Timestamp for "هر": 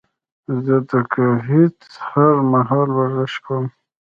2.09-2.35